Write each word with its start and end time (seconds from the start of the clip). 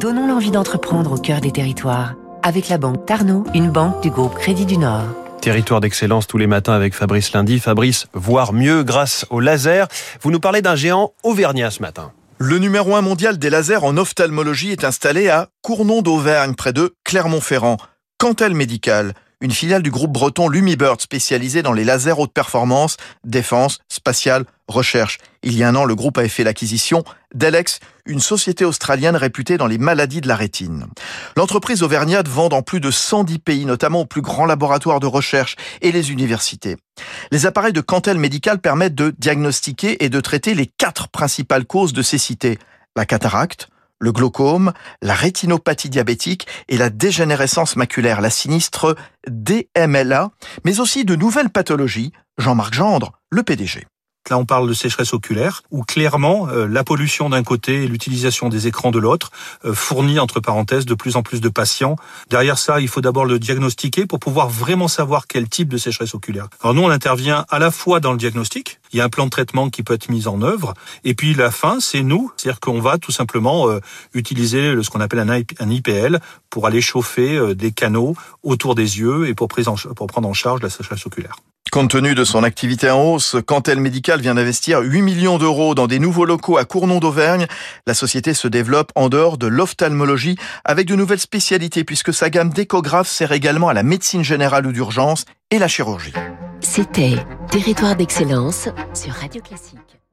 Donnons 0.00 0.26
l'envie 0.26 0.50
d'entreprendre 0.50 1.12
au 1.12 1.16
cœur 1.18 1.40
des 1.40 1.52
territoires 1.52 2.14
avec 2.42 2.68
la 2.68 2.78
banque 2.78 3.06
Tarno, 3.06 3.44
une 3.54 3.70
banque 3.70 4.02
du 4.02 4.10
groupe 4.10 4.34
Crédit 4.34 4.66
du 4.66 4.76
Nord. 4.76 5.04
Territoire 5.40 5.80
d'excellence 5.80 6.26
tous 6.26 6.38
les 6.38 6.48
matins 6.48 6.72
avec 6.72 6.92
Fabrice 6.92 7.32
Lundi. 7.32 7.60
Fabrice, 7.60 8.06
voir 8.12 8.52
mieux 8.52 8.82
grâce 8.82 9.24
au 9.30 9.38
laser. 9.38 9.86
Vous 10.20 10.30
nous 10.30 10.40
parlez 10.40 10.62
d'un 10.62 10.74
géant 10.74 11.12
auvergnat 11.22 11.70
ce 11.70 11.80
matin. 11.80 12.12
Le 12.38 12.58
numéro 12.58 12.96
un 12.96 13.02
mondial 13.02 13.38
des 13.38 13.50
lasers 13.50 13.84
en 13.84 13.96
ophtalmologie 13.96 14.72
est 14.72 14.84
installé 14.84 15.28
à 15.28 15.48
Cournon 15.62 16.02
d'Auvergne, 16.02 16.54
près 16.54 16.72
de 16.72 16.94
Clermont-Ferrand. 17.04 17.76
Cantel 18.18 18.54
Médical, 18.54 19.14
une 19.42 19.50
filiale 19.50 19.82
du 19.82 19.90
groupe 19.90 20.12
breton 20.12 20.48
Lumibird 20.48 21.00
spécialisée 21.00 21.62
dans 21.62 21.74
les 21.74 21.84
lasers 21.84 22.18
haute 22.18 22.32
performance, 22.32 22.96
défense, 23.24 23.80
spatiale, 23.88 24.44
recherche. 24.66 25.18
Il 25.42 25.56
y 25.56 25.62
a 25.62 25.68
un 25.68 25.74
an, 25.76 25.84
le 25.84 25.94
groupe 25.94 26.16
avait 26.16 26.28
fait 26.28 26.42
l'acquisition 26.42 27.04
d'Elex, 27.34 27.80
une 28.06 28.20
société 28.20 28.64
australienne 28.64 29.14
réputée 29.14 29.58
dans 29.58 29.66
les 29.66 29.76
maladies 29.76 30.22
de 30.22 30.28
la 30.28 30.36
rétine. 30.36 30.86
L'entreprise 31.36 31.82
auvergnate 31.82 32.28
vend 32.28 32.48
dans 32.48 32.62
plus 32.62 32.80
de 32.80 32.90
110 32.90 33.38
pays, 33.40 33.66
notamment 33.66 34.00
aux 34.00 34.06
plus 34.06 34.22
grands 34.22 34.46
laboratoires 34.46 35.00
de 35.00 35.06
recherche 35.06 35.56
et 35.82 35.92
les 35.92 36.10
universités. 36.10 36.76
Les 37.30 37.44
appareils 37.44 37.74
de 37.74 37.82
Cantel 37.82 38.18
Médical 38.18 38.58
permettent 38.58 38.94
de 38.94 39.14
diagnostiquer 39.18 40.02
et 40.02 40.08
de 40.08 40.20
traiter 40.20 40.54
les 40.54 40.66
quatre 40.66 41.08
principales 41.08 41.66
causes 41.66 41.92
de 41.92 42.02
cécité. 42.02 42.58
La 42.96 43.04
cataracte, 43.04 43.68
le 43.98 44.12
glaucome, 44.12 44.72
la 45.02 45.14
rétinopathie 45.14 45.90
diabétique 45.90 46.46
et 46.68 46.76
la 46.76 46.90
dégénérescence 46.90 47.76
maculaire, 47.76 48.20
la 48.20 48.30
sinistre 48.30 48.96
DMLA, 49.28 50.30
mais 50.64 50.80
aussi 50.80 51.04
de 51.04 51.16
nouvelles 51.16 51.50
pathologies. 51.50 52.12
Jean-Marc 52.38 52.74
Gendre, 52.74 53.12
le 53.30 53.42
PDG. 53.42 53.86
Là, 54.30 54.38
on 54.38 54.44
parle 54.44 54.68
de 54.68 54.74
sécheresse 54.74 55.14
oculaire, 55.14 55.62
où 55.70 55.82
clairement, 55.82 56.48
euh, 56.48 56.66
la 56.66 56.82
pollution 56.82 57.28
d'un 57.30 57.42
côté 57.42 57.84
et 57.84 57.86
l'utilisation 57.86 58.48
des 58.48 58.66
écrans 58.66 58.90
de 58.90 58.98
l'autre 58.98 59.30
euh, 59.64 59.72
fournit, 59.72 60.18
entre 60.18 60.40
parenthèses, 60.40 60.84
de 60.84 60.94
plus 60.94 61.16
en 61.16 61.22
plus 61.22 61.40
de 61.40 61.48
patients. 61.48 61.96
Derrière 62.28 62.58
ça, 62.58 62.80
il 62.80 62.88
faut 62.88 63.00
d'abord 63.00 63.24
le 63.24 63.38
diagnostiquer 63.38 64.06
pour 64.06 64.18
pouvoir 64.18 64.48
vraiment 64.48 64.88
savoir 64.88 65.26
quel 65.26 65.48
type 65.48 65.68
de 65.68 65.78
sécheresse 65.78 66.14
oculaire. 66.14 66.48
Alors 66.62 66.74
nous, 66.74 66.82
on 66.82 66.90
intervient 66.90 67.44
à 67.48 67.58
la 67.58 67.70
fois 67.70 68.00
dans 68.00 68.12
le 68.12 68.18
diagnostic, 68.18 68.80
il 68.92 68.98
y 68.98 69.00
a 69.00 69.04
un 69.04 69.08
plan 69.08 69.26
de 69.26 69.30
traitement 69.30 69.70
qui 69.70 69.82
peut 69.82 69.94
être 69.94 70.08
mis 70.08 70.26
en 70.26 70.42
œuvre, 70.42 70.74
et 71.04 71.14
puis 71.14 71.34
la 71.34 71.50
fin, 71.50 71.78
c'est 71.80 72.02
nous, 72.02 72.32
c'est-à-dire 72.36 72.60
qu'on 72.60 72.80
va 72.80 72.98
tout 72.98 73.12
simplement 73.12 73.68
euh, 73.68 73.80
utiliser 74.14 74.74
ce 74.82 74.90
qu'on 74.90 75.00
appelle 75.00 75.20
un 75.20 75.70
IPL 75.70 76.18
pour 76.50 76.66
aller 76.66 76.80
chauffer 76.80 77.54
des 77.54 77.72
canaux 77.72 78.16
autour 78.42 78.74
des 78.74 78.98
yeux 78.98 79.28
et 79.28 79.34
pour, 79.34 79.48
pour 79.48 80.06
prendre 80.06 80.28
en 80.28 80.34
charge 80.34 80.62
la 80.62 80.70
sécheresse 80.70 81.06
oculaire. 81.06 81.36
Compte 81.76 81.90
tenu 81.90 82.14
de 82.14 82.24
son 82.24 82.42
activité 82.42 82.88
en 82.88 83.02
hausse, 83.02 83.36
Cantel 83.44 83.80
Médical 83.80 84.22
vient 84.22 84.36
d'investir 84.36 84.80
8 84.80 85.02
millions 85.02 85.36
d'euros 85.36 85.74
dans 85.74 85.86
des 85.86 85.98
nouveaux 85.98 86.24
locaux 86.24 86.56
à 86.56 86.64
Cournon 86.64 87.00
d'Auvergne. 87.00 87.46
La 87.86 87.92
société 87.92 88.32
se 88.32 88.48
développe 88.48 88.92
en 88.94 89.10
dehors 89.10 89.36
de 89.36 89.46
l'ophtalmologie 89.46 90.38
avec 90.64 90.86
de 90.86 90.94
nouvelles 90.94 91.20
spécialités 91.20 91.84
puisque 91.84 92.14
sa 92.14 92.30
gamme 92.30 92.48
d'échographes 92.48 93.08
sert 93.08 93.32
également 93.32 93.68
à 93.68 93.74
la 93.74 93.82
médecine 93.82 94.24
générale 94.24 94.66
ou 94.66 94.72
d'urgence 94.72 95.26
et 95.50 95.58
la 95.58 95.68
chirurgie. 95.68 96.14
C'était 96.62 97.16
Territoire 97.50 97.94
d'excellence 97.94 98.70
sur 98.94 99.12
Radio 99.12 99.42
Classique. 99.42 100.05